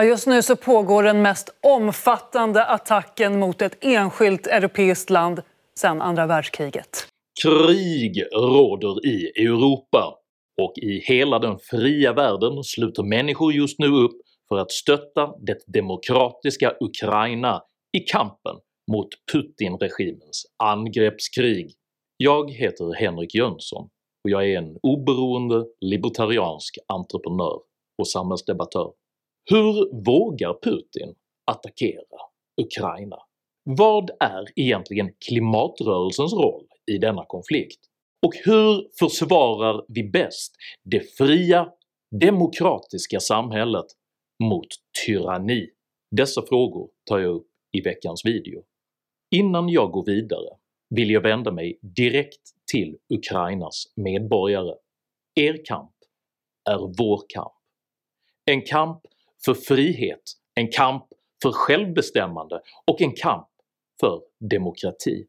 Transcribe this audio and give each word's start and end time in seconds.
Ja, 0.00 0.04
just 0.04 0.26
nu 0.26 0.42
så 0.42 0.56
pågår 0.56 1.02
den 1.02 1.22
mest 1.22 1.48
omfattande 1.62 2.64
attacken 2.64 3.38
mot 3.38 3.62
ett 3.62 3.84
enskilt 3.84 4.46
europeiskt 4.46 5.10
land 5.10 5.42
sedan 5.78 6.02
andra 6.02 6.26
världskriget. 6.26 7.06
Krig 7.42 8.24
råder 8.32 9.06
i 9.06 9.32
Europa 9.36 10.18
och 10.62 10.72
i 10.76 11.00
hela 11.04 11.38
den 11.38 11.58
fria 11.58 12.12
världen 12.12 12.64
sluter 12.64 13.02
människor 13.02 13.52
just 13.52 13.78
nu 13.78 13.86
upp 13.86 14.20
för 14.48 14.56
att 14.56 14.70
stötta 14.70 15.34
det 15.40 15.58
demokratiska 15.66 16.74
Ukraina 16.80 17.62
i 17.98 18.00
kampen 18.00 18.56
mot 18.92 19.08
Putin-regimens 19.32 20.46
angreppskrig. 20.62 21.72
Jag 22.16 22.50
heter 22.50 22.94
Henrik 22.94 23.34
Jönsson 23.34 23.88
och 24.24 24.30
jag 24.30 24.50
är 24.50 24.58
en 24.58 24.76
oberoende 24.82 25.64
libertariansk 25.80 26.78
entreprenör 26.88 27.58
och 27.98 28.08
samhällsdebattör. 28.08 28.90
Hur 29.44 30.02
vågar 30.04 30.58
Putin 30.62 31.14
attackera 31.44 32.18
Ukraina? 32.62 33.16
Vad 33.64 34.10
är 34.20 34.44
egentligen 34.56 35.12
klimatrörelsens 35.28 36.32
roll 36.32 36.66
i 36.86 36.98
denna 36.98 37.24
konflikt? 37.24 37.80
Och 38.26 38.32
hur 38.44 38.88
försvarar 38.98 39.84
vi 39.88 40.10
bäst 40.10 40.54
det 40.82 41.16
fria, 41.16 41.68
demokratiska 42.20 43.20
samhället 43.20 43.86
mot 44.42 44.66
tyranni? 45.06 45.70
Dessa 46.10 46.42
frågor 46.42 46.88
tar 47.04 47.18
jag 47.18 47.34
upp 47.34 47.46
i 47.72 47.80
veckans 47.80 48.24
video. 48.24 48.62
Innan 49.30 49.68
jag 49.68 49.90
går 49.90 50.04
vidare 50.04 50.48
vill 50.90 51.10
jag 51.10 51.20
vända 51.20 51.52
mig 51.52 51.78
direkt 51.82 52.40
till 52.72 52.98
Ukrainas 53.14 53.92
medborgare. 53.96 54.74
Er 55.34 55.64
kamp 55.64 55.94
är 56.70 56.94
vår 56.98 57.22
kamp. 57.28 57.52
En 58.44 58.62
kamp 58.62 59.00
för 59.44 59.54
frihet, 59.54 60.22
en 60.54 60.68
kamp 60.68 61.04
för 61.42 61.52
självbestämmande 61.52 62.60
och 62.86 63.02
en 63.02 63.12
kamp 63.12 63.48
för 64.00 64.20
demokrati. 64.50 65.26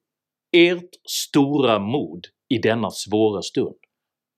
Ert 0.58 0.90
stora 1.10 1.80
mod 1.80 2.28
i 2.54 2.58
denna 2.58 2.90
svåra 2.92 3.42
stund 3.42 3.76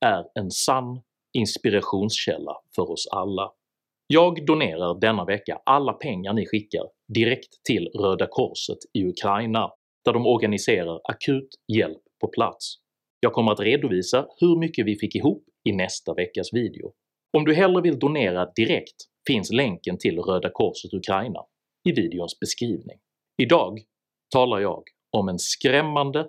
är 0.05 0.25
en 0.39 0.51
sann 0.51 1.01
inspirationskälla 1.37 2.55
för 2.75 2.91
oss 2.91 3.07
alla. 3.11 3.51
Jag 4.07 4.45
donerar 4.45 4.99
denna 4.99 5.25
vecka 5.25 5.61
alla 5.65 5.93
pengar 5.93 6.33
ni 6.33 6.45
skickar 6.45 6.83
direkt 7.13 7.63
till 7.63 7.87
Röda 7.87 8.27
Korset 8.29 8.77
i 8.93 9.05
Ukraina 9.05 9.71
där 10.05 10.13
de 10.13 10.27
organiserar 10.27 10.99
akut 11.03 11.49
hjälp 11.73 12.01
på 12.21 12.27
plats. 12.27 12.75
Jag 13.19 13.33
kommer 13.33 13.51
att 13.51 13.59
redovisa 13.59 14.27
hur 14.39 14.59
mycket 14.59 14.85
vi 14.85 14.95
fick 14.95 15.15
ihop 15.15 15.43
i 15.69 15.71
nästa 15.71 16.13
veckas 16.13 16.53
video. 16.53 16.93
Om 17.37 17.45
du 17.45 17.53
hellre 17.53 17.81
vill 17.81 17.99
donera 17.99 18.51
direkt 18.55 18.95
finns 19.27 19.51
länken 19.51 19.97
till 19.97 20.19
Röda 20.19 20.49
Korset 20.49 20.93
Ukraina 20.93 21.39
i 21.89 21.91
videons 21.91 22.39
beskrivning. 22.39 22.97
Idag 23.37 23.81
talar 24.33 24.59
jag 24.59 24.83
om 25.11 25.29
en 25.29 25.39
skrämmande 25.39 26.19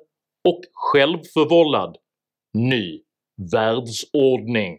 och 0.49 0.61
självförvållad 0.73 1.97
ny 2.55 3.01
världsordning. 3.53 4.79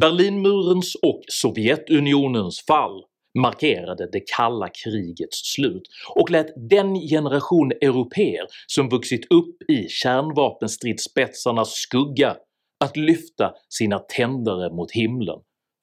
Berlinmurens 0.00 0.94
och 0.94 1.22
Sovjetunionens 1.28 2.60
fall 2.66 3.04
markerade 3.38 4.08
det 4.12 4.20
kalla 4.36 4.68
krigets 4.68 5.52
slut 5.54 5.82
och 6.14 6.30
lät 6.30 6.46
den 6.70 6.94
generation 6.94 7.72
europeer 7.80 8.46
som 8.66 8.88
vuxit 8.88 9.32
upp 9.32 9.70
i 9.70 9.88
kärnvapenstridsspetsarnas 9.88 11.72
skugga 11.72 12.36
att 12.84 12.96
lyfta 12.96 13.52
sina 13.68 13.98
tändare 13.98 14.74
mot 14.74 14.90
himlen 14.92 15.38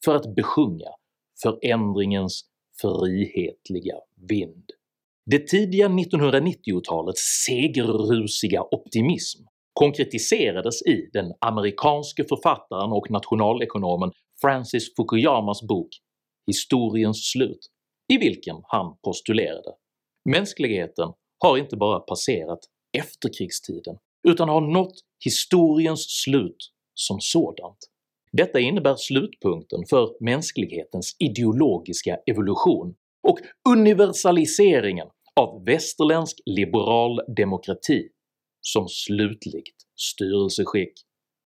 för 0.05 0.16
att 0.16 0.35
besjunga 0.35 0.89
förändringens 1.42 2.45
frihetliga 2.81 3.95
vind. 4.30 4.65
Det 5.26 5.47
tidiga 5.47 5.87
1990-talets 5.87 7.21
segerrusiga 7.45 8.61
optimism 8.71 9.43
konkretiserades 9.73 10.81
i 10.81 11.09
den 11.14 11.33
amerikanske 11.42 12.23
författaren 12.23 12.92
och 12.92 13.11
nationalekonomen 13.11 14.11
Francis 14.42 14.95
Fukuyamas 14.95 15.67
bok 15.67 15.89
“Historiens 16.47 17.31
slut” 17.31 17.59
i 18.13 18.17
vilken 18.17 18.55
han 18.63 18.97
postulerade 19.03 19.73
“Mänskligheten 20.29 21.13
har 21.39 21.57
inte 21.57 21.77
bara 21.77 21.99
passerat 21.99 22.59
efterkrigstiden 22.97 23.97
utan 24.27 24.49
har 24.49 24.61
nått 24.61 24.93
historiens 25.25 26.21
slut 26.23 26.71
som 26.93 27.19
sådant. 27.19 27.77
Detta 28.31 28.59
innebär 28.59 28.95
slutpunkten 28.95 29.79
för 29.89 30.23
mänsklighetens 30.23 31.15
ideologiska 31.19 32.17
evolution 32.25 32.95
och 33.27 33.39
universaliseringen 33.69 35.08
av 35.35 35.65
västerländsk 35.65 36.37
liberal 36.45 37.19
demokrati 37.37 38.08
som 38.61 38.87
slutligt 38.89 39.75
styrelseskick. 39.95 40.93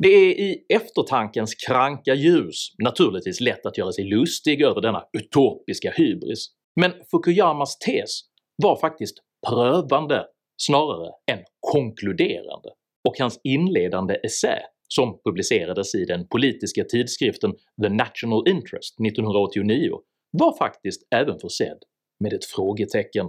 Det 0.04 0.08
är 0.08 0.40
i 0.40 0.66
eftertankens 0.70 1.56
kranka 1.56 2.14
ljus 2.14 2.76
naturligtvis 2.84 3.42
lätt 3.42 3.66
att 3.66 3.78
göra 3.78 3.92
sig 3.92 4.04
lustig 4.04 4.62
över 4.62 4.82
denna 4.82 5.04
utopiska 5.18 5.92
hybris, 5.92 6.48
men 6.82 6.92
Fukuyamas 7.12 7.78
tes 7.80 8.22
var 8.64 8.80
faktiskt 8.80 9.18
prövande 9.48 10.26
snarare 10.62 11.12
än 11.32 11.40
konkluderande, 11.60 12.70
och 13.08 13.20
hans 13.20 13.40
inledande 13.44 14.16
essä 14.24 14.60
som 14.88 15.20
publicerades 15.26 15.96
i 15.96 16.06
den 16.06 16.28
politiska 16.28 16.84
tidskriften 16.84 17.54
The 17.84 17.90
National 17.90 18.48
Interest 18.48 19.00
1989 19.00 19.92
var 20.32 20.58
faktiskt 20.58 21.08
även 21.16 21.40
försedd 21.40 21.78
med 22.20 22.34
ett 22.34 22.46
frågetecken. 22.46 23.26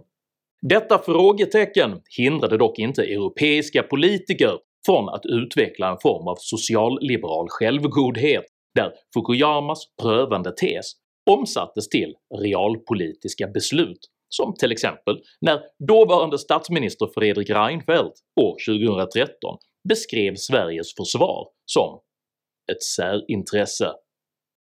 Detta 0.69 0.99
frågetecken 0.99 2.01
hindrade 2.17 2.57
dock 2.57 2.79
inte 2.79 3.03
europeiska 3.03 3.83
politiker 3.83 4.59
från 4.87 5.09
att 5.09 5.27
utveckla 5.27 5.91
en 5.91 5.99
form 6.03 6.29
av 6.29 6.37
socialliberal 6.39 7.47
självgodhet 7.49 8.45
där 8.75 8.93
Fukuyamas 9.15 9.85
prövande 10.03 10.53
tes 10.53 10.93
omsattes 11.31 11.89
till 11.89 12.15
realpolitiska 12.41 13.49
beslut, 13.49 14.09
som 14.29 14.55
till 14.55 14.73
exempel 14.73 15.23
när 15.41 15.61
dåvarande 15.89 16.39
statsminister 16.39 17.09
Fredrik 17.15 17.51
Reinfeldt 17.51 18.15
år 18.41 18.57
2013 18.67 19.59
beskrev 19.89 20.35
Sveriges 20.37 20.95
försvar 20.95 21.49
som 21.67 22.01
ett 22.73 22.83
särintresse. 22.83 23.93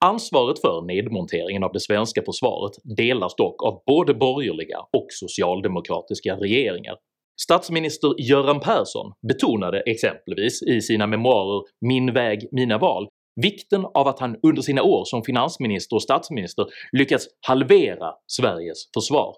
Ansvaret 0.06 0.62
för 0.62 0.82
nedmonteringen 0.82 1.64
av 1.64 1.72
det 1.74 1.80
svenska 1.80 2.22
försvaret 2.26 2.74
delas 2.98 3.36
dock 3.36 3.64
av 3.64 3.84
både 3.86 4.14
borgerliga 4.14 4.80
och 4.80 5.08
socialdemokratiska 5.10 6.36
regeringar. 6.36 6.96
Statsminister 7.42 8.22
Göran 8.22 8.60
Persson 8.60 9.14
betonade 9.28 9.80
exempelvis 9.80 10.64
i 10.64 10.82
sina 10.82 11.08
memoarer 11.08 11.64
“Min 11.82 12.14
väg, 12.14 12.48
mina 12.52 12.78
val” 12.78 13.08
vikten 13.42 13.86
av 13.86 14.08
att 14.08 14.20
han 14.20 14.36
under 14.44 14.62
sina 14.62 14.84
år 14.84 15.06
som 15.06 15.24
finansminister 15.24 15.96
och 15.96 16.04
statsminister 16.04 16.66
lyckats 16.92 17.28
halvera 17.48 18.14
Sveriges 18.28 18.90
försvar, 18.94 19.36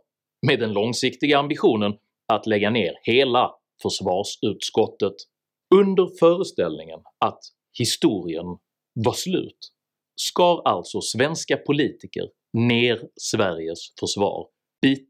med 0.48 0.60
den 0.60 0.74
långsiktiga 0.74 1.40
ambitionen 1.40 1.94
att 2.34 2.48
lägga 2.48 2.70
ner 2.70 2.94
hela 3.04 3.52
försvarsutskottet. 3.82 5.14
Under 5.76 6.08
föreställningen 6.20 7.00
att 7.26 7.40
historien 7.80 8.46
var 9.06 9.14
slut 9.14 9.58
skar 10.16 10.62
alltså 10.66 11.02
svenska 11.02 11.58
politiker 11.58 12.30
ner 12.54 13.02
Sveriges 13.16 13.80
försvar 14.00 14.48
bit 14.82 15.10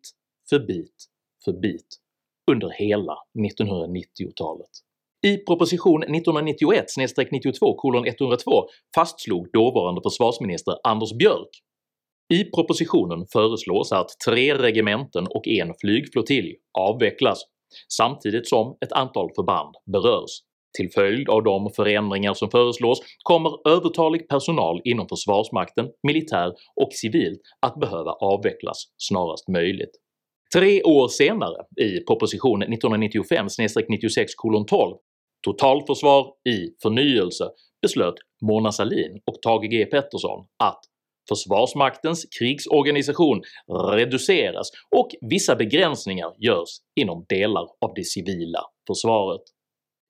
för 0.50 0.60
bit 0.60 0.96
för 1.46 1.54
bit 1.54 1.88
under 2.52 2.70
hela 2.70 3.18
1990-talet. 3.40 4.70
I 5.28 5.38
proposition 5.38 6.04
1991-92:102 6.04 8.64
fastslog 8.96 9.48
dåvarande 9.54 10.02
försvarsminister 10.02 10.76
Anders 10.84 11.14
Björk 11.14 11.50
i 12.34 12.44
propositionen 12.44 13.26
föreslås 13.34 13.92
att 13.92 14.10
tre 14.26 14.56
regementen 14.56 15.28
och 15.30 15.48
en 15.48 15.74
flygflottilj 15.82 16.56
avvecklas 16.80 17.44
samtidigt 17.98 18.48
som 18.48 18.78
ett 18.86 18.92
antal 18.92 19.30
förband 19.36 19.76
berörs. 19.92 20.32
Till 20.78 20.92
följd 20.92 21.30
av 21.30 21.44
de 21.44 21.70
förändringar 21.76 22.34
som 22.34 22.50
föreslås 22.50 23.00
kommer 23.24 23.70
övertalig 23.70 24.28
personal 24.28 24.82
inom 24.84 25.08
försvarsmakten, 25.08 25.88
militär 26.08 26.54
och 26.76 26.94
civilt 26.94 27.42
att 27.62 27.80
behöva 27.80 28.12
avvecklas 28.12 28.84
snarast 28.98 29.48
möjligt. 29.48 29.92
Tre 30.56 30.84
år 30.84 31.08
senare, 31.08 31.66
i 31.82 32.00
proposition 32.00 32.64
1995-96:12 32.64 34.98
“Totalförsvar 35.46 36.28
i 36.50 36.68
förnyelse” 36.82 37.50
beslöt 37.82 38.16
Mona 38.42 38.72
Sahlin 38.72 39.22
och 39.26 39.42
Thage 39.42 39.72
G 39.72 39.86
Peterson 39.86 40.46
att 40.64 40.80
Försvarsmaktens 41.30 42.26
krigsorganisation 42.40 43.42
reduceras 43.96 44.72
och 44.96 45.10
vissa 45.22 45.56
begränsningar 45.56 46.34
görs 46.38 46.70
inom 47.00 47.26
delar 47.30 47.68
av 47.86 47.94
det 47.96 48.04
civila 48.04 48.62
försvaret. 48.88 49.42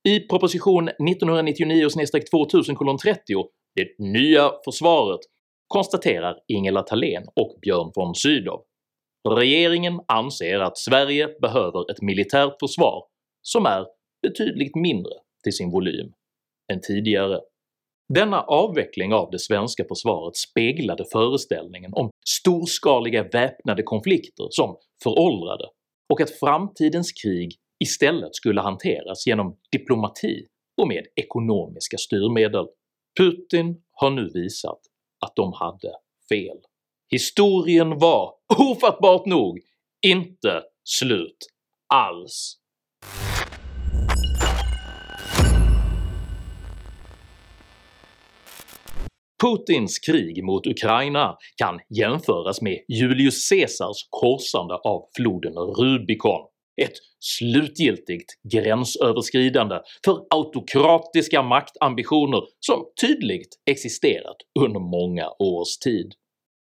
I 0.07 0.19
proposition 0.19 0.89
1999-2000:30 0.89 3.45
“Det 3.75 3.99
nya 3.99 4.51
försvaret” 4.65 5.19
konstaterar 5.67 6.35
Ingela 6.47 6.83
Thalén 6.83 7.23
och 7.35 7.57
Björn 7.61 7.91
von 7.95 8.15
Sydow 8.15 8.61
“Regeringen 9.35 9.99
anser 10.07 10.59
att 10.59 10.77
Sverige 10.77 11.27
behöver 11.41 11.91
ett 11.91 12.01
militärt 12.01 12.59
försvar 12.59 13.03
som 13.41 13.65
är 13.65 13.85
betydligt 14.21 14.75
mindre 14.75 15.13
till 15.43 15.53
sin 15.53 15.71
volym 15.71 16.11
än 16.73 16.81
tidigare. 16.81 17.39
Denna 18.13 18.41
avveckling 18.41 19.13
av 19.13 19.31
det 19.31 19.39
svenska 19.39 19.83
försvaret 19.87 20.35
speglade 20.35 21.05
föreställningen 21.11 21.93
om 21.93 22.09
storskaliga 22.27 23.23
väpnade 23.23 23.83
konflikter 23.83 24.47
som 24.49 24.77
föråldrade 25.03 25.65
och 26.13 26.21
att 26.21 26.39
framtidens 26.39 27.11
krig 27.11 27.55
istället 27.83 28.35
skulle 28.35 28.61
hanteras 28.61 29.27
genom 29.27 29.57
diplomati 29.71 30.47
och 30.81 30.87
med 30.87 31.05
ekonomiska 31.15 31.97
styrmedel. 31.97 32.67
Putin 33.19 33.81
har 33.91 34.09
nu 34.09 34.29
visat 34.33 34.79
att 35.25 35.35
de 35.35 35.53
hade 35.53 35.91
fel. 36.29 36.57
Historien 37.11 37.99
var, 37.99 38.33
ofattbart 38.57 39.25
nog, 39.25 39.59
inte 40.07 40.63
slut 40.83 41.37
alls. 41.93 42.57
Putins 49.43 49.99
krig 49.99 50.43
mot 50.43 50.67
Ukraina 50.67 51.37
kan 51.55 51.79
jämföras 51.97 52.61
med 52.61 52.79
Julius 52.87 53.49
Caesars 53.49 54.07
korsande 54.09 54.75
av 54.75 55.01
floden 55.15 55.53
Rubicon, 55.53 56.47
ett 56.81 56.97
slutgiltigt 57.19 58.33
gränsöverskridande 58.53 59.75
för 60.05 60.25
autokratiska 60.29 61.41
maktambitioner 61.41 62.41
som 62.59 62.85
tydligt 63.01 63.61
existerat 63.65 64.37
under 64.59 64.79
många 64.79 65.29
års 65.39 65.77
tid. 65.77 66.13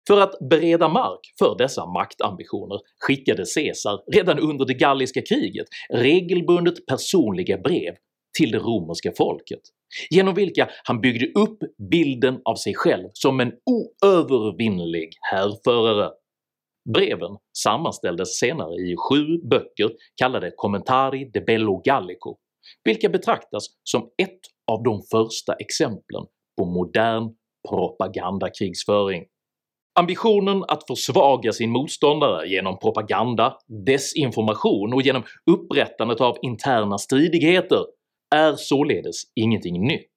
För 0.10 0.22
att 0.22 0.50
bereda 0.50 0.90
mark 0.90 1.20
för 1.40 1.58
dessa 1.58 1.86
maktambitioner 1.86 2.80
skickade 3.00 3.46
Caesar 3.56 4.00
redan 4.14 4.40
under 4.40 4.66
det 4.66 4.74
galliska 4.74 5.22
kriget 5.22 5.68
regelbundet 5.94 6.86
personliga 6.86 7.58
brev 7.58 7.96
till 8.38 8.52
det 8.52 8.58
romerska 8.58 9.12
folket, 9.18 9.60
genom 10.10 10.34
vilka 10.36 10.70
han 10.84 11.02
byggde 11.02 11.40
upp 11.40 11.60
bilden 11.92 12.42
av 12.46 12.56
sig 12.56 12.76
själv 12.76 13.08
som 13.14 13.40
en 13.40 13.52
oövervinnlig 13.66 15.10
härförare. 15.32 16.12
Breven 16.94 17.38
sammanställdes 17.64 18.40
senare 18.40 18.76
i 18.76 18.96
sju 19.10 19.38
böcker 19.50 19.90
kallade 20.16 20.52
“Commentari 20.56 21.30
de 21.34 21.42
Bello 21.42 21.82
Gallico” 21.86 22.38
vilka 22.84 23.10
betraktas 23.10 23.66
som 23.84 24.02
ett 24.02 24.40
av 24.72 24.84
de 24.84 25.02
första 25.12 25.54
exemplen 25.54 26.26
på 26.58 26.66
modern 26.66 27.30
propagandakrigsföring. 27.70 29.26
Ambitionen 30.00 30.64
att 30.68 30.88
försvaga 30.88 31.52
sin 31.52 31.72
motståndare 31.72 32.48
genom 32.48 32.80
propaganda, 32.80 33.58
desinformation 33.86 34.94
och 34.94 35.02
genom 35.02 35.24
upprättandet 35.52 36.22
av 36.22 36.38
interna 36.42 36.98
stridigheter 36.98 37.86
är 38.36 38.54
således 38.56 39.16
ingenting 39.36 39.88
nytt. 39.88 40.14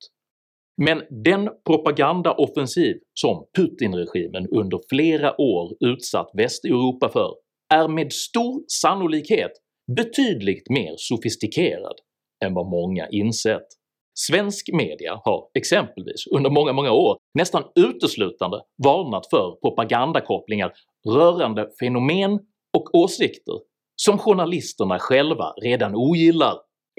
Men 0.82 1.02
den 1.24 1.48
propagandaoffensiv 1.66 2.94
som 3.14 3.46
Putin-regimen 3.56 4.48
under 4.48 4.80
flera 4.88 5.40
år 5.40 5.76
utsatt 5.80 6.30
Västeuropa 6.34 7.08
för 7.08 7.34
är 7.74 7.88
med 7.88 8.12
stor 8.12 8.64
sannolikhet 8.82 9.52
betydligt 9.96 10.70
mer 10.70 10.94
sofistikerad 10.96 11.96
än 12.44 12.54
vad 12.54 12.66
många 12.66 13.08
insett. 13.08 13.66
Svensk 14.14 14.68
media 14.72 15.20
har 15.24 15.44
exempelvis 15.58 16.26
under 16.36 16.50
många 16.50 16.72
många 16.72 16.92
år 16.92 17.18
nästan 17.38 17.64
uteslutande 17.74 18.60
varnat 18.84 19.26
för 19.30 19.56
propagandakopplingar 19.60 20.72
rörande 21.08 21.68
fenomen 21.80 22.38
och 22.76 22.94
åsikter 22.94 23.54
som 23.96 24.18
journalisterna 24.18 24.98
själva 24.98 25.52
redan 25.62 25.94
ogillar. 25.94 26.54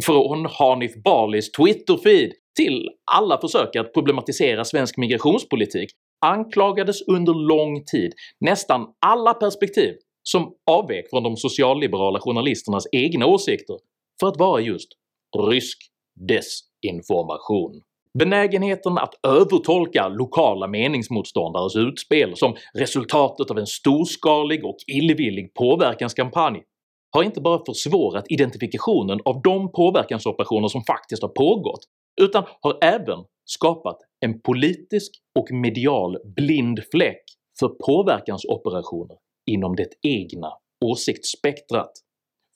Från 0.05 0.45
Hanif 0.45 0.91
Balis 1.03 1.51
Twitter-feed 1.51 2.31
till 2.55 2.89
alla 3.11 3.41
försök 3.41 3.75
att 3.75 3.93
problematisera 3.93 4.65
svensk 4.65 4.97
migrationspolitik 4.97 5.89
anklagades 6.25 7.01
under 7.01 7.33
lång 7.33 7.83
tid 7.85 8.13
nästan 8.39 8.87
alla 9.05 9.33
perspektiv 9.33 9.93
som 10.23 10.53
avvek 10.71 11.09
från 11.09 11.23
de 11.23 11.37
socialliberala 11.37 12.19
journalisternas 12.19 12.87
egna 12.91 13.25
åsikter 13.25 13.77
för 14.19 14.27
att 14.27 14.37
vara 14.37 14.61
just 14.61 14.87
rysk 15.51 15.92
desinformation. 16.15 17.81
Benägenheten 18.19 18.97
att 18.97 19.13
övertolka 19.27 20.07
lokala 20.07 20.67
meningsmotståndares 20.67 21.75
utspel 21.75 22.35
som 22.35 22.55
resultatet 22.73 23.51
av 23.51 23.57
en 23.57 23.67
storskalig 23.67 24.65
och 24.65 24.77
illvillig 24.87 25.53
påverkanskampanj 25.53 26.63
har 27.11 27.23
inte 27.23 27.41
bara 27.41 27.65
försvårat 27.65 28.25
identifikationen 28.29 29.19
av 29.25 29.41
de 29.41 29.71
påverkansoperationer 29.71 30.67
som 30.67 30.83
faktiskt 30.83 31.21
har 31.21 31.29
pågått, 31.29 31.83
utan 32.21 32.43
har 32.61 32.77
även 32.81 33.19
skapat 33.45 33.97
en 34.19 34.41
politisk 34.41 35.11
och 35.39 35.51
medial 35.51 36.17
blind 36.35 36.79
fläck 36.91 37.23
för 37.59 37.67
påverkansoperationer 37.67 39.17
inom 39.51 39.75
det 39.75 39.89
egna 40.01 40.51
åsiktsspektrat. 40.85 41.91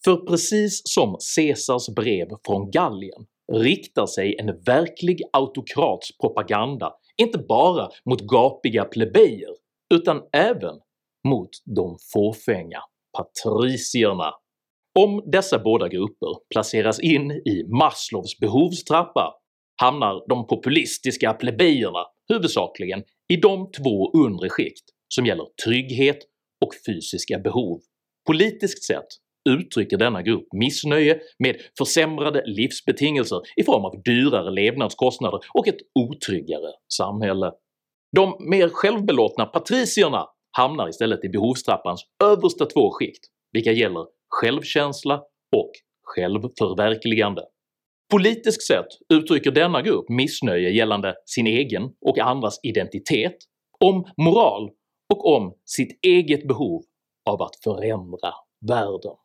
För 0.06 0.16
precis 0.16 0.82
som 0.84 1.18
Caesars 1.36 1.90
brev 1.96 2.28
från 2.46 2.72
Gallien 2.72 3.26
riktar 3.54 4.06
sig 4.06 4.36
en 4.40 4.62
verklig 4.66 5.22
autokrats 5.34 6.18
propaganda 6.18 6.94
inte 7.18 7.38
bara 7.38 7.90
mot 8.06 8.22
gapiga 8.22 8.86
plebejer 8.86 9.56
utan 9.94 10.22
även 10.34 10.76
mot 11.28 11.50
de 11.66 11.98
fåfänga 12.14 12.80
patricierna. 13.18 14.34
Om 15.00 15.24
dessa 15.26 15.60
båda 15.60 15.88
grupper 15.88 16.50
placeras 16.54 17.00
in 17.00 17.32
i 17.32 17.64
Maslows 17.68 18.40
behovstrappa 18.40 19.34
hamnar 19.82 20.30
de 20.30 20.48
populistiska 20.48 21.34
plebejerna 21.34 22.06
huvudsakligen 22.30 23.04
i 23.28 23.36
de 23.36 23.72
två 23.72 24.12
undre 24.12 24.50
skikt 24.50 24.84
som 25.08 25.26
gäller 25.26 25.46
trygghet 25.66 26.18
och 26.66 26.74
fysiska 26.86 27.40
behov. 27.40 27.80
Politiskt 28.28 28.84
sett 28.84 29.08
uttrycker 29.48 29.98
denna 29.98 30.22
grupp 30.22 30.48
missnöje 30.54 31.20
med 31.40 31.56
försämrade 31.78 32.44
livsbetingelser 32.46 33.42
i 33.56 33.64
form 33.64 33.86
av 33.86 34.02
dyrare 34.04 34.52
levnadskostnader 34.52 35.40
och 35.54 35.68
ett 35.68 35.78
otryggare 36.00 36.72
samhälle. 36.94 37.52
De 38.16 38.36
mer 38.40 38.70
självbelåtna 38.70 39.46
patricierna 39.46 40.26
hamnar 40.58 40.90
istället 40.90 41.26
i 41.26 41.30
behovstrappans 41.30 42.02
översta 42.24 42.66
två 42.66 42.92
skikt, 42.92 43.26
vilka 43.52 43.72
gäller 43.72 44.06
självkänsla 44.30 45.24
och 45.56 45.72
självförverkligande. 46.04 47.42
Politiskt 48.12 48.68
sett 48.68 48.88
uttrycker 49.14 49.52
denna 49.52 49.82
grupp 49.82 50.10
missnöje 50.10 50.70
gällande 50.70 51.16
sin 51.26 51.48
egen 51.48 51.84
och 52.02 52.20
andras 52.20 52.60
identitet, 52.64 53.38
om 53.80 54.06
moral 54.18 54.70
och 55.14 55.36
om 55.36 55.54
sitt 55.66 56.06
eget 56.06 56.48
behov 56.48 56.84
av 57.30 57.42
att 57.42 57.56
förändra 57.64 58.34
världen. 58.68 59.16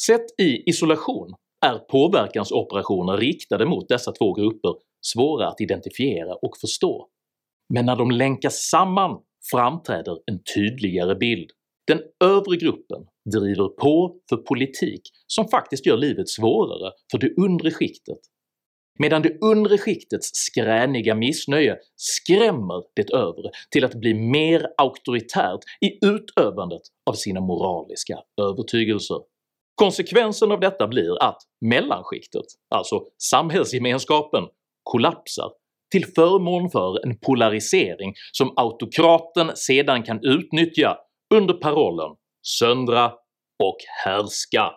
Sett 0.00 0.40
i 0.40 0.70
isolation 0.70 1.34
är 1.66 1.78
påverkansoperationer 1.78 3.16
riktade 3.16 3.66
mot 3.66 3.88
dessa 3.88 4.12
två 4.12 4.32
grupper 4.32 4.74
svåra 5.06 5.48
att 5.48 5.60
identifiera 5.60 6.34
och 6.34 6.56
förstå, 6.60 7.08
men 7.74 7.86
när 7.86 7.96
de 7.96 8.10
länkas 8.10 8.68
samman 8.70 9.20
framträder 9.50 10.18
en 10.26 10.42
tydligare 10.54 11.14
bild. 11.14 11.50
Den 11.86 12.00
övre 12.24 12.56
gruppen 12.56 13.06
driver 13.34 13.68
på 13.68 14.16
för 14.28 14.36
politik 14.36 15.02
som 15.26 15.48
faktiskt 15.48 15.86
gör 15.86 15.96
livet 15.96 16.28
svårare 16.28 16.92
för 17.10 17.18
det 17.18 17.34
undre 17.36 17.70
skiktet, 17.70 18.18
medan 18.98 19.22
det 19.22 19.38
undre 19.40 19.78
skiktets 19.78 20.30
skräniga 20.32 21.14
missnöje 21.14 21.76
skrämmer 21.96 22.82
det 22.94 23.10
övre 23.10 23.50
till 23.70 23.84
att 23.84 23.94
bli 23.94 24.14
mer 24.14 24.66
auktoritärt 24.76 25.60
i 25.80 26.06
utövandet 26.06 26.82
av 27.10 27.12
sina 27.12 27.40
moraliska 27.40 28.18
övertygelser. 28.40 29.35
Konsekvensen 29.76 30.52
av 30.52 30.60
detta 30.60 30.88
blir 30.88 31.22
att 31.22 31.38
mellanskiktet, 31.60 32.44
alltså 32.74 33.00
samhällsgemenskapen, 33.30 34.44
kollapsar 34.82 35.50
till 35.92 36.06
förmån 36.06 36.70
för 36.70 37.06
en 37.06 37.18
polarisering 37.18 38.14
som 38.32 38.52
autokraten 38.56 39.56
sedan 39.56 40.02
kan 40.02 40.24
utnyttja 40.24 40.98
under 41.34 41.54
parollen 41.54 42.16
“söndra 42.58 43.06
och 43.62 43.76
härska”. 44.04 44.72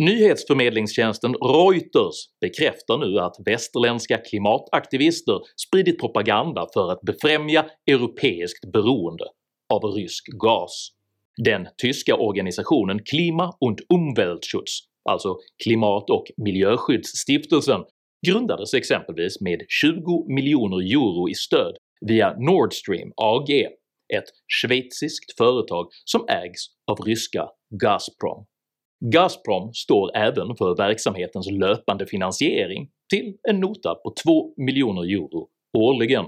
Nyhetsförmedlingstjänsten 0.00 1.34
Reuters 1.34 2.16
bekräftar 2.40 2.98
nu 2.98 3.18
att 3.18 3.36
västerländska 3.46 4.18
klimataktivister 4.18 5.40
spridit 5.66 6.00
propaganda 6.00 6.66
för 6.74 6.92
att 6.92 7.00
befrämja 7.00 7.66
europeiskt 7.90 8.72
beroende 8.72 9.24
av 9.74 9.84
rysk 9.84 10.26
gas. 10.26 10.88
Den 11.44 11.68
tyska 11.82 12.16
organisationen 12.16 12.98
Klima- 13.04 13.56
und 13.60 13.80
Umweltschutz, 13.94 14.80
alltså 15.10 15.36
Klimat 15.64 16.10
och 16.10 16.24
miljöskyddsstiftelsen, 16.36 17.80
grundades 18.26 18.74
exempelvis 18.74 19.40
med 19.40 19.60
20 19.68 20.34
miljoner 20.34 20.76
euro 20.76 21.28
i 21.28 21.34
stöd 21.34 21.76
via 22.06 22.36
Nord 22.38 22.74
Stream 22.74 23.12
AG, 23.16 23.50
ett 24.14 24.30
schweiziskt 24.62 25.36
företag 25.38 25.86
som 26.04 26.24
ägs 26.28 26.66
av 26.86 26.96
ryska 27.06 27.48
Gazprom. 27.70 28.46
Gazprom 29.00 29.72
står 29.72 30.16
även 30.16 30.56
för 30.56 30.76
verksamhetens 30.76 31.50
löpande 31.50 32.06
finansiering 32.06 32.88
till 33.10 33.34
en 33.48 33.60
nota 33.60 33.94
på 33.94 34.14
2 34.24 34.54
miljoner 34.56 35.02
euro 35.02 35.48
årligen. 35.78 36.24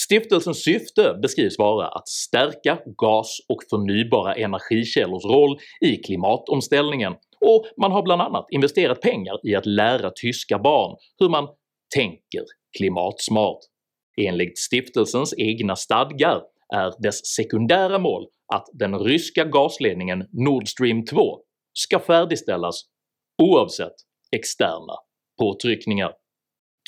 Stiftelsens 0.00 0.64
syfte 0.64 1.18
beskrivs 1.22 1.58
vara 1.58 1.88
att 1.88 2.08
stärka 2.08 2.78
gas 2.96 3.38
och 3.48 3.62
förnybara 3.70 4.34
energikällors 4.34 5.24
roll 5.24 5.58
i 5.80 5.96
klimatomställningen 5.96 7.12
och 7.40 7.64
man 7.80 7.92
har 7.92 8.02
bland 8.02 8.22
annat 8.22 8.46
investerat 8.50 9.00
pengar 9.00 9.40
i 9.42 9.54
att 9.54 9.66
lära 9.66 10.10
tyska 10.10 10.58
barn 10.58 10.96
hur 11.18 11.28
man 11.28 11.48
“tänker 11.94 12.44
klimatsmart”. 12.78 13.58
Enligt 14.20 14.58
stiftelsens 14.58 15.34
egna 15.38 15.76
stadgar 15.76 16.42
är 16.74 17.02
dess 17.02 17.26
sekundära 17.26 17.98
mål 17.98 18.26
att 18.54 18.66
den 18.72 18.98
ryska 18.98 19.44
gasledningen 19.44 20.24
Nord 20.32 20.68
Stream 20.68 21.04
2 21.04 21.38
ska 21.78 21.98
färdigställas 21.98 22.82
oavsett 23.42 23.94
externa 24.36 24.94
påtryckningar. 25.38 26.12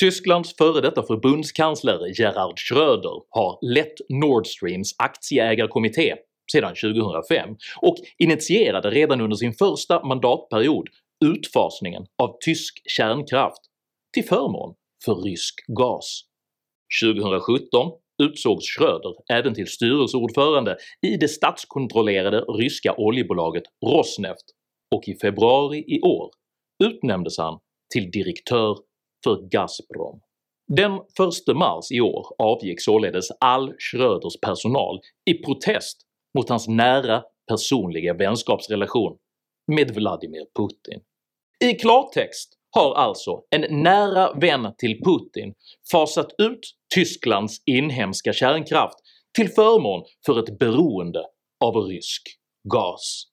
Tysklands 0.00 0.56
före 0.56 0.80
detta 0.80 1.02
förbundskansler 1.02 2.20
Gerhard 2.20 2.58
Schröder 2.58 3.22
har 3.30 3.74
lett 3.74 3.94
Nord 4.08 4.46
Streams 4.46 4.94
aktieägarkommitté 4.98 6.14
sedan 6.52 6.74
2005 6.74 7.56
och 7.82 7.96
initierade 8.18 8.90
redan 8.90 9.20
under 9.20 9.36
sin 9.36 9.52
första 9.52 10.04
mandatperiod 10.04 10.88
utfasningen 11.24 12.06
av 12.22 12.36
tysk 12.40 12.82
kärnkraft 12.84 13.60
till 14.14 14.24
förmån 14.24 14.74
för 15.04 15.14
rysk 15.14 15.54
gas. 15.66 16.22
2017 17.02 17.92
utsågs 18.22 18.64
Schröder 18.64 19.14
även 19.30 19.54
till 19.54 19.66
styrelseordförande 19.66 20.76
i 21.06 21.16
det 21.16 21.28
statskontrollerade 21.28 22.40
ryska 22.40 22.94
oljebolaget 22.96 23.64
Rosneft 23.86 24.44
och 24.94 25.08
i 25.08 25.14
februari 25.14 25.84
i 25.86 26.00
år 26.00 26.30
utnämndes 26.84 27.38
han 27.38 27.58
till 27.94 28.10
direktör 28.10 28.78
för 29.24 29.48
Gazprom. 29.50 30.20
Den 30.68 30.92
1 30.92 31.56
mars 31.56 31.90
i 31.90 32.00
år 32.00 32.26
avgick 32.38 32.80
således 32.80 33.28
all 33.40 33.74
Schröders 33.78 34.40
personal 34.40 35.00
i 35.30 35.34
protest 35.34 36.00
mot 36.38 36.48
hans 36.48 36.68
nära 36.68 37.22
personliga 37.48 38.14
vänskapsrelation 38.14 39.18
med 39.72 39.94
Vladimir 39.94 40.46
Putin. 40.58 41.00
I 41.64 41.74
klartext 41.74 42.56
har 42.70 42.94
alltså 42.94 43.42
en 43.50 43.82
nära 43.82 44.32
vän 44.32 44.74
till 44.78 45.00
Putin 45.04 45.54
fasat 45.92 46.28
ut 46.38 46.60
Tysklands 46.94 47.62
inhemska 47.66 48.32
kärnkraft 48.32 48.98
till 49.36 49.48
förmån 49.48 50.04
för 50.26 50.38
ett 50.38 50.58
beroende 50.58 51.24
av 51.64 51.76
rysk 51.76 52.22
gas. 52.72 53.29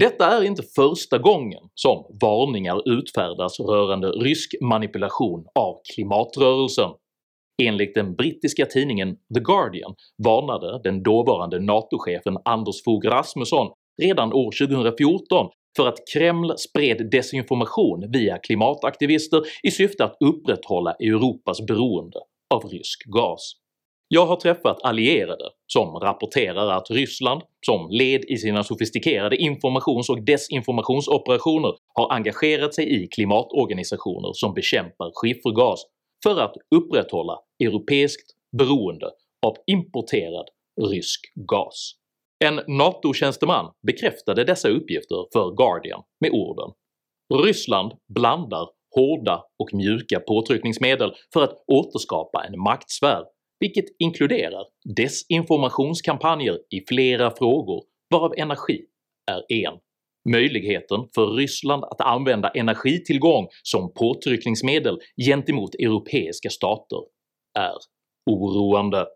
Detta 0.00 0.26
är 0.26 0.42
inte 0.42 0.62
första 0.62 1.18
gången 1.18 1.60
som 1.74 2.04
varningar 2.20 2.88
utfärdas 2.88 3.60
rörande 3.60 4.08
rysk 4.08 4.54
manipulation 4.60 5.46
av 5.54 5.80
klimatrörelsen. 5.94 6.90
Enligt 7.62 7.94
den 7.94 8.14
brittiska 8.14 8.66
tidningen 8.66 9.16
The 9.34 9.40
Guardian 9.40 9.94
varnade 10.24 10.80
den 10.84 11.02
dåvarande 11.02 11.60
NATO-chefen 11.60 12.38
Anders 12.44 12.84
Fogh 12.84 13.08
Rasmusson 13.08 13.72
redan 14.02 14.32
år 14.32 14.66
2014 14.66 15.50
för 15.76 15.88
att 15.88 15.98
Kreml 16.14 16.58
spred 16.58 17.10
desinformation 17.10 18.10
via 18.12 18.38
klimataktivister 18.38 19.42
i 19.62 19.70
syfte 19.70 20.04
att 20.04 20.16
upprätthålla 20.20 20.92
Europas 20.92 21.66
beroende 21.66 22.18
av 22.54 22.64
rysk 22.64 23.04
gas. 23.04 23.52
Jag 24.14 24.26
har 24.26 24.36
träffat 24.36 24.82
allierade 24.82 25.44
som 25.66 25.94
rapporterar 25.94 26.68
att 26.70 26.90
Ryssland, 26.90 27.42
som 27.66 27.90
led 27.90 28.24
i 28.24 28.36
sina 28.36 28.62
sofistikerade 28.64 29.36
informations 29.36 30.08
och 30.08 30.22
desinformationsoperationer, 30.22 31.72
har 31.94 32.12
engagerat 32.12 32.74
sig 32.74 33.04
i 33.04 33.08
klimatorganisationer 33.08 34.30
som 34.32 34.54
bekämpar 34.54 35.10
skiffergas 35.14 35.84
för 36.22 36.40
att 36.40 36.54
upprätthålla 36.74 37.38
europeiskt 37.64 38.30
beroende 38.58 39.06
av 39.46 39.56
importerad 39.66 40.46
rysk 40.90 41.20
gas. 41.34 41.92
En 42.44 42.60
NATO-tjänsteman 42.66 43.72
bekräftade 43.86 44.44
dessa 44.44 44.68
uppgifter 44.68 45.26
för 45.32 45.56
Guardian 45.56 46.02
med 46.20 46.30
orden 46.30 46.70
“Ryssland 47.44 47.92
blandar 48.14 48.68
hårda 48.94 49.44
och 49.58 49.74
mjuka 49.74 50.20
påtryckningsmedel 50.20 51.12
för 51.32 51.44
att 51.44 51.64
återskapa 51.66 52.44
en 52.44 52.60
maktsfär 52.60 53.24
vilket 53.62 53.84
inkluderar 53.98 54.64
desinformationskampanjer 54.96 56.58
i 56.70 56.84
flera 56.88 57.30
frågor 57.36 57.84
varav 58.10 58.34
energi 58.36 58.80
är 59.30 59.64
en. 59.64 59.74
Möjligheten 60.30 61.00
för 61.14 61.26
Ryssland 61.26 61.84
att 61.84 62.00
använda 62.00 62.48
energitillgång 62.48 63.48
som 63.62 63.92
påtryckningsmedel 63.94 64.98
gentemot 65.26 65.74
europeiska 65.74 66.50
stater 66.50 66.98
är 67.58 67.76
oroande. 68.30 69.06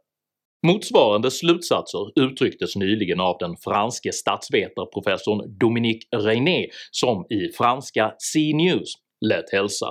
Motsvarande 0.67 1.31
slutsatser 1.31 2.21
uttrycktes 2.21 2.77
nyligen 2.77 3.21
av 3.21 3.37
den 3.41 3.57
franske 3.57 4.13
statsvetarprofessorn 4.13 5.59
Dominique 5.59 6.09
Reyné 6.17 6.67
som 6.91 7.27
i 7.31 7.53
franska 7.53 8.15
C-News 8.33 8.93
lät 9.27 9.53
hälsa 9.53 9.87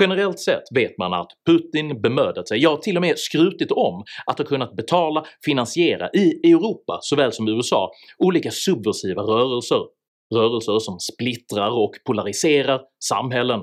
Generellt 0.00 0.40
sett 0.40 0.62
vet 0.74 0.98
man 0.98 1.12
att 1.12 1.28
Putin 1.46 2.02
bemödat 2.02 2.48
sig, 2.48 2.58
ja 2.58 2.76
till 2.76 2.96
och 2.96 3.00
med 3.00 3.18
skrutit 3.18 3.72
om 3.72 4.04
att 4.26 4.38
ha 4.38 4.44
kunnat 4.44 4.76
betala, 4.76 5.24
finansiera 5.44 6.10
i 6.10 6.52
Europa 6.52 6.98
såväl 7.00 7.32
som 7.32 7.48
USA 7.48 7.90
olika 8.18 8.50
subversiva 8.50 9.22
rörelser, 9.22 9.80
rörelser 10.34 10.78
som 10.78 10.98
splittrar 10.98 11.70
och 11.70 11.92
polariserar 12.06 12.80
samhällen 13.04 13.60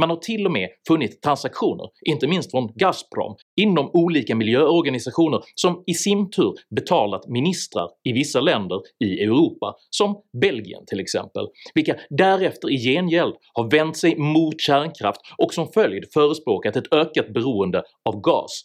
man 0.00 0.10
har 0.10 0.16
till 0.16 0.46
och 0.46 0.52
med 0.52 0.68
funnit 0.88 1.22
transaktioner, 1.22 1.86
inte 2.06 2.26
minst 2.26 2.50
från 2.50 2.72
Gazprom, 2.74 3.36
inom 3.60 3.90
olika 3.92 4.34
miljöorganisationer 4.34 5.40
som 5.54 5.84
i 5.86 5.94
sin 5.94 6.30
tur 6.30 6.54
betalat 6.76 7.28
ministrar 7.28 7.88
i 8.04 8.12
vissa 8.12 8.40
länder 8.40 8.80
i 9.04 9.22
Europa, 9.22 9.74
som 9.90 10.22
Belgien 10.40 10.86
till 10.86 11.00
exempel, 11.00 11.46
vilka 11.74 11.96
därefter 12.10 12.70
i 12.70 12.78
gengäld 12.78 13.34
har 13.52 13.70
vänt 13.70 13.96
sig 13.96 14.16
mot 14.16 14.60
kärnkraft 14.60 15.20
och 15.38 15.54
som 15.54 15.72
följd 15.72 16.04
förespråkat 16.12 16.76
ett 16.76 16.92
ökat 16.92 17.28
beroende 17.34 17.82
av 18.04 18.20
gas. 18.20 18.64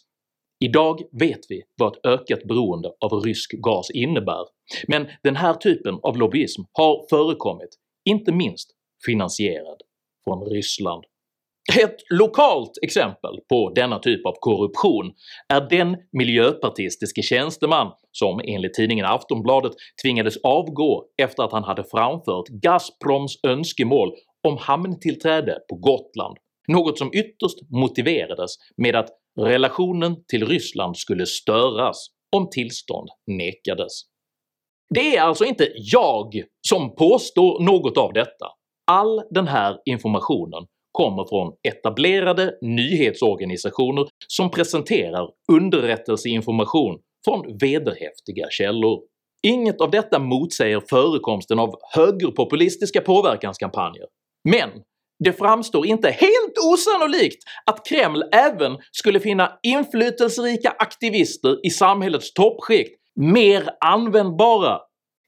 Idag 0.64 1.00
vet 1.20 1.40
vi 1.48 1.62
vad 1.76 1.96
ett 1.96 2.06
ökat 2.06 2.44
beroende 2.44 2.92
av 3.00 3.20
rysk 3.20 3.50
gas 3.52 3.90
innebär, 3.90 4.44
men 4.88 5.06
den 5.22 5.36
här 5.36 5.54
typen 5.54 5.98
av 6.02 6.16
lobbyism 6.16 6.62
har 6.72 7.06
förekommit, 7.10 7.68
inte 8.08 8.32
minst 8.32 8.70
finansierad 9.06 9.82
från 10.24 10.44
Ryssland. 10.44 11.04
Ett 11.74 11.96
lokalt 12.10 12.72
exempel 12.82 13.30
på 13.48 13.72
denna 13.74 13.98
typ 13.98 14.26
av 14.26 14.34
korruption 14.40 15.12
är 15.48 15.60
den 15.70 15.96
miljöpartistiske 16.12 17.22
tjänsteman 17.22 17.92
som 18.12 18.40
enligt 18.44 18.74
tidningen 18.74 19.06
Aftonbladet 19.06 19.72
tvingades 20.02 20.36
avgå 20.36 21.04
efter 21.22 21.42
att 21.42 21.52
han 21.52 21.64
hade 21.64 21.84
framfört 21.84 22.48
Gazproms 22.48 23.40
önskemål 23.46 24.12
om 24.48 24.56
hamntillträde 24.56 25.58
på 25.68 25.76
Gotland, 25.76 26.36
något 26.68 26.98
som 26.98 27.10
ytterst 27.14 27.58
motiverades 27.70 28.50
med 28.76 28.96
att 28.96 29.08
relationen 29.40 30.16
till 30.28 30.46
Ryssland 30.46 30.96
skulle 30.96 31.26
störas 31.26 32.06
om 32.36 32.48
tillstånd 32.50 33.08
nekades. 33.26 33.92
Det 34.94 35.16
är 35.16 35.22
alltså 35.22 35.44
inte 35.44 35.68
jag 35.74 36.42
som 36.68 36.94
påstår 36.94 37.60
något 37.64 37.98
av 37.98 38.12
detta. 38.12 38.46
All 38.90 39.22
den 39.30 39.48
här 39.48 39.76
informationen 39.84 40.66
kommer 40.96 41.24
från 41.28 41.52
etablerade 41.68 42.54
nyhetsorganisationer 42.60 44.06
som 44.28 44.50
presenterar 44.50 45.28
underrättelseinformation 45.52 46.98
från 47.24 47.58
vederhäftiga 47.58 48.46
källor. 48.50 49.00
Inget 49.42 49.80
av 49.80 49.90
detta 49.90 50.18
motsäger 50.18 50.82
förekomsten 50.90 51.58
av 51.58 51.74
högerpopulistiska 51.94 53.00
påverkanskampanjer, 53.00 54.06
men 54.48 54.70
det 55.24 55.32
framstår 55.32 55.86
inte 55.86 56.10
helt 56.10 56.54
osannolikt 56.72 57.44
att 57.66 57.86
Kreml 57.86 58.22
även 58.32 58.78
skulle 58.92 59.20
finna 59.20 59.52
inflytelserika 59.62 60.70
aktivister 60.78 61.66
i 61.66 61.70
samhällets 61.70 62.32
toppskikt 62.32 63.00
mer 63.20 63.68
användbara, 63.80 64.78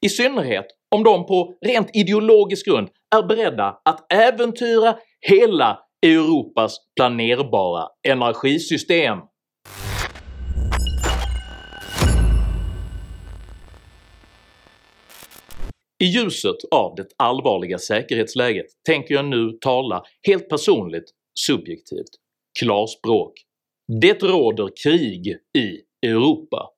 i 0.06 0.08
synnerhet 0.08 0.66
om 0.90 1.04
de 1.04 1.26
på 1.26 1.54
rent 1.66 1.96
ideologisk 1.96 2.66
grund 2.66 2.88
är 3.16 3.22
beredda 3.22 3.80
att 3.84 4.12
äventyra 4.12 4.96
hela 5.20 5.78
Europas 6.06 6.76
planerbara 6.96 7.88
energisystem. 8.08 9.18
I 16.00 16.06
ljuset 16.06 16.56
av 16.70 16.94
det 16.94 17.06
allvarliga 17.16 17.78
säkerhetsläget 17.78 18.66
tänker 18.86 19.14
jag 19.14 19.24
nu 19.24 19.58
tala 19.60 20.02
helt 20.26 20.48
personligt, 20.48 21.10
subjektivt, 21.46 22.10
klarspråk. 22.60 23.32
Det 24.00 24.22
råder 24.22 24.68
krig 24.82 25.26
i 25.58 25.80
Europa. 26.06 26.68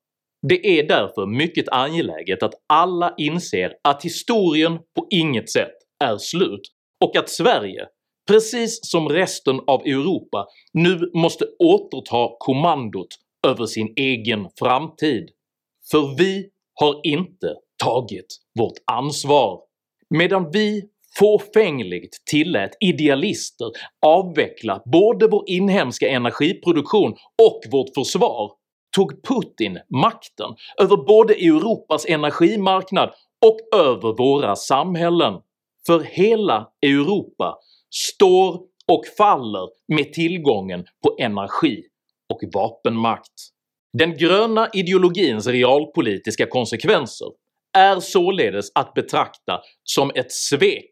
Det 0.49 0.78
är 0.78 0.88
därför 0.88 1.26
mycket 1.26 1.68
angeläget 1.68 2.42
att 2.42 2.54
alla 2.66 3.14
inser 3.18 3.73
att 3.85 4.04
historien 4.04 4.78
på 4.78 5.06
inget 5.11 5.50
sätt 5.50 5.75
är 6.04 6.16
slut 6.18 6.61
och 7.04 7.16
att 7.16 7.28
Sverige, 7.28 7.87
precis 8.31 8.79
som 8.83 9.09
resten 9.09 9.61
av 9.67 9.81
Europa, 9.87 10.47
nu 10.73 11.11
måste 11.15 11.45
återta 11.59 12.37
kommandot 12.39 13.09
över 13.47 13.67
sin 13.67 13.93
egen 13.97 14.49
framtid. 14.59 15.29
För 15.91 16.17
vi 16.19 16.49
har 16.75 17.01
inte 17.03 17.55
tagit 17.85 18.27
vårt 18.59 18.77
ansvar. 18.93 19.61
Medan 20.11 20.51
vi 20.53 20.83
fåfängligt 21.19 22.25
tillät 22.31 22.71
idealister 22.81 23.71
avveckla 24.07 24.83
både 24.93 25.29
vår 25.29 25.45
inhemska 25.47 26.09
energiproduktion 26.09 27.13
och 27.43 27.61
vårt 27.71 27.95
försvar 27.95 28.53
tog 28.97 29.23
Putin 29.23 29.79
makten 30.03 30.51
över 30.81 30.97
både 30.97 31.35
Europas 31.35 32.07
energimarknad 32.07 33.11
och 33.47 33.79
över 33.81 34.17
våra 34.19 34.57
samhällen. 34.57 35.35
För 35.87 36.01
hela 36.01 36.69
Europa 36.83 37.57
står 37.94 38.54
och 38.92 39.04
faller 39.18 39.68
med 39.97 40.12
tillgången 40.12 40.85
på 41.02 41.16
energi 41.20 41.82
och 42.32 42.40
vapenmakt. 42.54 43.32
Den 43.99 44.16
gröna 44.16 44.68
ideologins 44.73 45.47
realpolitiska 45.47 46.47
konsekvenser 46.47 47.28
är 47.78 48.00
således 48.00 48.66
att 48.75 48.94
betrakta 48.94 49.61
som 49.85 50.11
ett 50.14 50.32
svek 50.32 50.90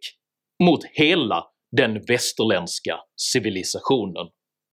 mot 0.62 0.84
hela 0.84 1.44
den 1.76 2.04
västerländska 2.08 2.96
civilisationen. 3.16 4.26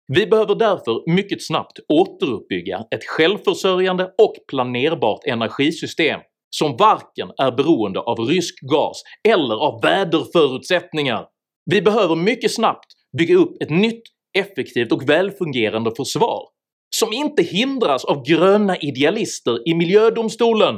Vi 0.08 0.28
behöver 0.28 0.56
därför 0.56 1.12
mycket 1.16 1.46
snabbt 1.46 1.80
återuppbygga 1.90 2.86
ett 2.92 3.04
självförsörjande 3.04 4.04
och 4.18 4.36
planerbart 4.48 5.26
energisystem 5.26 6.20
som 6.50 6.78
varken 6.78 7.32
är 7.38 7.52
beroende 7.52 8.00
av 8.00 8.20
rysk 8.20 8.56
gas 8.62 9.04
eller 9.30 9.56
av 9.56 9.82
väderförutsättningar. 9.82 11.26
Vi 11.66 11.82
behöver 11.82 12.16
mycket 12.16 12.54
snabbt 12.54 12.86
bygga 13.18 13.36
upp 13.36 13.64
ett 13.64 13.70
nytt, 13.70 14.04
effektivt 14.38 14.92
och 14.92 15.10
välfungerande 15.10 15.92
försvar 15.98 16.54
som 16.96 17.14
inte 17.14 17.44
hindras 17.44 18.06
av 18.06 18.24
gröna 18.26 18.78
idealister 18.78 19.70
i 19.70 19.74
miljödomstolen. 19.76 20.76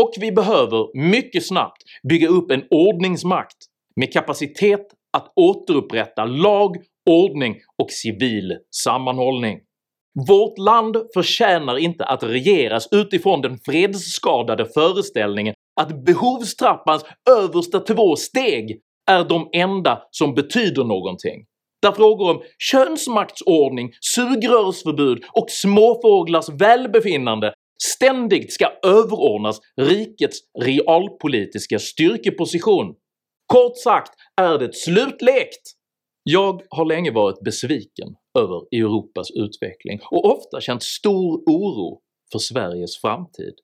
Och 0.00 0.12
vi 0.20 0.32
behöver 0.32 1.10
mycket 1.10 1.46
snabbt 1.46 1.82
bygga 2.08 2.28
upp 2.28 2.50
en 2.50 2.64
ordningsmakt 2.70 3.56
med 3.96 4.12
kapacitet 4.12 4.86
att 5.16 5.32
återupprätta 5.36 6.24
lag, 6.24 6.76
ordning 7.10 7.56
och 7.82 7.90
civil 7.90 8.58
sammanhållning. 8.84 9.58
Vårt 10.28 10.58
land 10.58 10.96
förtjänar 11.14 11.78
inte 11.78 12.04
att 12.04 12.22
regeras 12.22 12.88
utifrån 12.90 13.40
den 13.40 13.58
fredsskadade 13.58 14.66
föreställningen 14.74 15.54
att 15.80 16.04
behovstrappans 16.04 17.04
översta 17.30 17.80
två 17.80 18.16
steg 18.16 18.80
är 19.08 19.24
de 19.24 19.48
enda 19.52 20.02
som 20.10 20.34
betyder 20.34 20.84
någonting, 20.84 21.46
där 21.82 21.92
frågor 21.92 22.30
om 22.30 22.42
könsmaktsordning, 22.58 23.92
sugrörsförbud 24.14 25.24
och 25.32 25.50
småfåglars 25.50 26.48
välbefinnande 26.48 27.54
ständigt 27.82 28.52
ska 28.52 28.66
överordnas 28.82 29.60
rikets 29.80 30.38
realpolitiska 30.60 31.78
styrkeposition. 31.78 32.94
Kort 33.46 33.76
sagt 33.76 34.12
är 34.40 34.58
det 34.58 34.74
slutlekt! 34.74 35.62
Jag 36.22 36.62
har 36.70 36.84
länge 36.84 37.10
varit 37.10 37.44
besviken 37.44 38.08
över 38.38 38.76
Europas 38.76 39.30
utveckling 39.30 40.00
och 40.10 40.24
ofta 40.24 40.60
känt 40.60 40.82
stor 40.82 41.42
oro 41.46 42.00
för 42.32 42.38
Sveriges 42.38 43.00
framtid, 43.00 43.54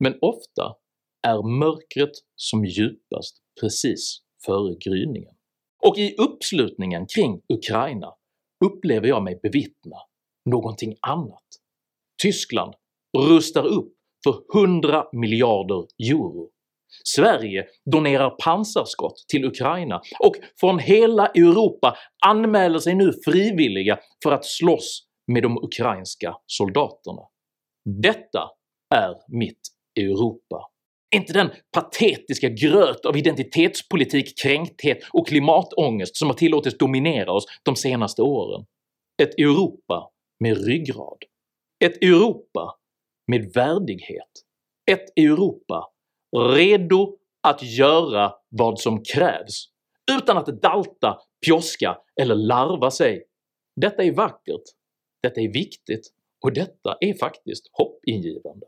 men 0.00 0.18
ofta 0.20 0.74
är 1.26 1.58
mörkret 1.58 2.10
som 2.36 2.64
djupast 2.64 3.36
precis 3.60 4.25
före 4.46 4.74
gryningen. 4.74 5.34
Och 5.82 5.98
i 5.98 6.14
uppslutningen 6.18 7.06
kring 7.06 7.40
Ukraina 7.48 8.14
upplever 8.64 9.08
jag 9.08 9.22
mig 9.22 9.40
bevittna 9.42 9.96
någonting 10.50 10.96
annat. 11.00 11.44
Tyskland 12.22 12.74
rustar 13.18 13.66
upp 13.66 13.92
för 14.24 14.60
100 14.60 15.06
miljarder 15.12 15.86
euro. 15.98 16.50
Sverige 17.04 17.66
donerar 17.92 18.30
pansarskott 18.30 19.24
till 19.28 19.44
Ukraina 19.44 20.00
och 20.20 20.36
från 20.60 20.78
hela 20.78 21.26
Europa 21.26 21.96
anmäler 22.26 22.78
sig 22.78 22.94
nu 22.94 23.12
frivilliga 23.24 23.98
för 24.22 24.32
att 24.32 24.44
slåss 24.44 25.06
med 25.32 25.42
de 25.42 25.58
ukrainska 25.58 26.36
soldaterna. 26.46 27.22
Detta 27.84 28.50
är 28.94 29.14
mitt 29.28 29.60
Europa. 30.00 30.62
Är 31.16 31.20
Inte 31.20 31.32
den 31.32 31.50
patetiska 31.72 32.48
gröt 32.48 33.06
av 33.06 33.16
identitetspolitik, 33.16 34.38
kränkthet 34.42 34.98
och 35.12 35.28
klimatångest 35.28 36.16
som 36.16 36.28
har 36.28 36.34
tillåtits 36.34 36.78
dominera 36.78 37.32
oss 37.32 37.44
de 37.62 37.76
senaste 37.76 38.22
åren. 38.22 38.66
Ett 39.22 39.38
Europa 39.38 40.10
med 40.40 40.66
ryggrad. 40.66 41.18
Ett 41.84 42.02
Europa 42.02 42.76
med 43.26 43.52
värdighet. 43.54 44.30
Ett 44.90 45.18
Europa 45.18 45.90
redo 46.56 47.18
att 47.42 47.62
göra 47.62 48.34
vad 48.48 48.80
som 48.80 49.02
krävs 49.02 49.68
utan 50.18 50.36
att 50.36 50.62
dalta, 50.62 51.18
pjoska 51.46 51.98
eller 52.20 52.34
larva 52.34 52.90
sig. 52.90 53.24
Detta 53.80 54.02
är 54.02 54.12
vackert, 54.12 54.64
detta 55.22 55.40
är 55.40 55.52
viktigt 55.52 56.12
och 56.44 56.52
detta 56.52 56.96
är 57.00 57.14
faktiskt 57.14 57.68
hoppingivande. 57.72 58.66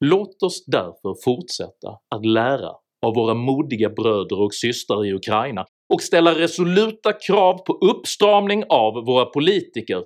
Låt 0.00 0.42
oss 0.42 0.64
därför 0.66 1.14
fortsätta 1.24 1.98
att 2.14 2.26
lära 2.26 2.70
av 3.06 3.14
våra 3.14 3.34
modiga 3.34 3.90
bröder 3.90 4.40
och 4.40 4.54
systrar 4.54 5.06
i 5.06 5.12
Ukraina 5.12 5.66
och 5.94 6.02
ställa 6.02 6.38
resoluta 6.38 7.12
krav 7.12 7.58
på 7.58 7.72
uppstramning 7.72 8.64
av 8.68 8.94
våra 9.06 9.26
politiker, 9.26 10.04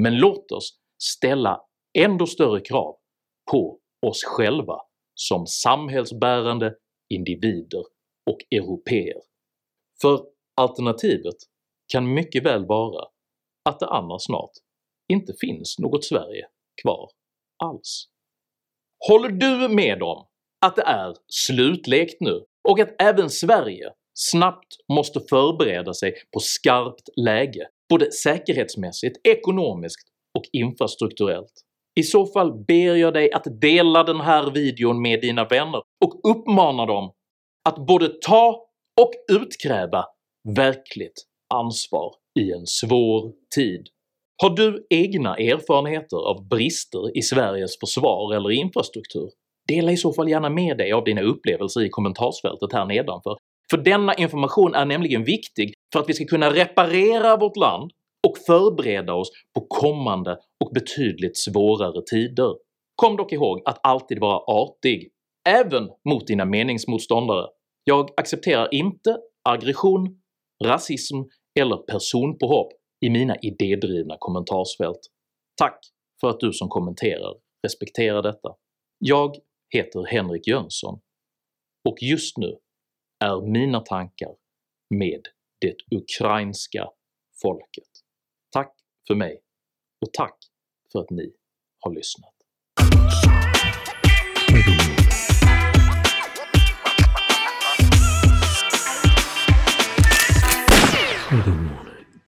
men 0.00 0.18
låt 0.18 0.52
oss 0.52 0.78
ställa 1.02 1.60
ändå 1.98 2.26
större 2.26 2.60
krav 2.60 2.94
på 3.50 3.78
oss 4.06 4.24
själva 4.24 4.76
som 5.14 5.46
samhällsbärande 5.46 6.74
individer 7.14 7.84
och 8.30 8.38
europeer. 8.50 9.20
För 10.02 10.20
alternativet 10.56 11.36
kan 11.92 12.14
mycket 12.14 12.44
väl 12.44 12.66
vara 12.66 13.08
att 13.68 13.80
det 13.80 13.86
annars 13.86 14.22
snart 14.22 14.50
inte 15.12 15.32
finns 15.40 15.78
något 15.78 16.04
Sverige 16.04 16.46
kvar 16.82 17.10
alls. 17.64 18.06
Håller 19.08 19.28
du 19.28 19.68
med 19.68 20.02
om 20.02 20.26
att 20.66 20.76
det 20.76 20.82
är 20.82 21.14
slutlekt 21.28 22.20
nu 22.20 22.44
och 22.68 22.80
att 22.80 23.02
även 23.02 23.30
Sverige 23.30 23.90
snabbt 24.14 24.66
måste 24.92 25.20
förbereda 25.30 25.94
sig 25.94 26.14
på 26.32 26.40
skarpt 26.40 27.08
läge 27.16 27.66
både 27.90 28.12
säkerhetsmässigt, 28.12 29.26
ekonomiskt 29.26 30.08
och 30.38 30.44
infrastrukturellt? 30.52 31.52
I 32.00 32.02
så 32.02 32.26
fall 32.26 32.64
ber 32.64 32.94
jag 32.96 33.14
dig 33.14 33.32
att 33.32 33.60
dela 33.60 34.04
den 34.04 34.20
här 34.20 34.50
videon 34.50 35.02
med 35.02 35.20
dina 35.20 35.44
vänner 35.44 35.82
och 36.04 36.30
uppmana 36.30 36.86
dem 36.86 37.12
att 37.68 37.86
både 37.86 38.08
ta 38.08 38.66
och 39.00 39.12
utkräva 39.32 40.04
verkligt 40.56 41.26
ansvar 41.54 42.14
i 42.40 42.52
en 42.52 42.66
svår 42.66 43.32
tid. 43.54 43.86
Har 44.42 44.50
du 44.50 44.86
egna 44.90 45.36
erfarenheter 45.36 46.16
av 46.16 46.48
brister 46.48 47.18
i 47.18 47.22
Sveriges 47.22 47.78
försvar 47.80 48.34
eller 48.34 48.50
infrastruktur? 48.50 49.30
Dela 49.68 49.92
i 49.92 49.96
så 49.96 50.12
fall 50.12 50.28
gärna 50.28 50.50
med 50.50 50.78
dig 50.78 50.92
av 50.92 51.04
dina 51.04 51.22
upplevelser 51.22 51.80
i 51.80 51.88
kommentarsfältet 51.88 52.72
här 52.72 52.86
nedanför, 52.86 53.36
för 53.70 53.76
denna 53.76 54.14
information 54.14 54.74
är 54.74 54.84
nämligen 54.84 55.24
viktig 55.24 55.74
för 55.92 56.00
att 56.00 56.08
vi 56.08 56.12
ska 56.12 56.24
kunna 56.24 56.50
reparera 56.50 57.36
vårt 57.36 57.56
land 57.56 57.90
och 58.28 58.38
förbereda 58.46 59.14
oss 59.14 59.30
på 59.54 59.66
kommande 59.68 60.38
och 60.64 60.70
betydligt 60.74 61.38
svårare 61.38 62.02
tider. 62.10 62.54
Kom 62.96 63.16
dock 63.16 63.32
ihåg 63.32 63.62
att 63.64 63.80
alltid 63.82 64.18
vara 64.20 64.38
artig, 64.38 65.10
även 65.48 65.88
mot 66.08 66.26
dina 66.26 66.44
meningsmotståndare. 66.44 67.46
Jag 67.84 68.10
accepterar 68.16 68.74
inte 68.74 69.16
aggression, 69.48 70.20
rasism 70.64 71.16
eller 71.60 71.76
personpåhopp 71.76 72.79
i 73.06 73.10
mina 73.10 73.36
idédrivna 73.36 74.16
kommentarsfält. 74.20 75.00
Tack 75.56 75.80
för 76.20 76.28
att 76.28 76.40
du 76.40 76.52
som 76.52 76.68
kommenterar 76.68 77.34
respekterar 77.62 78.22
detta. 78.22 78.56
Jag 78.98 79.36
heter 79.74 80.04
Henrik 80.04 80.46
Jönsson 80.46 81.00
och 81.88 82.02
just 82.02 82.36
nu 82.38 82.58
är 83.24 83.40
mina 83.40 83.80
tankar 83.80 84.34
med 84.94 85.22
det 85.60 85.74
ukrainska 85.96 86.88
folket. 87.42 87.88
Tack 88.50 88.74
för 89.08 89.14
mig 89.14 89.42
och 90.00 90.12
tack 90.12 90.38
för 90.92 90.98
att 90.98 91.10
ni 91.10 91.32
har 91.80 91.94
lyssnat. 91.94 92.34